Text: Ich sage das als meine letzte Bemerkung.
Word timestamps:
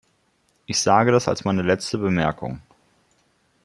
Ich 0.65 0.81
sage 0.81 1.11
das 1.11 1.27
als 1.27 1.43
meine 1.45 1.61
letzte 1.61 1.99
Bemerkung. 1.99 2.59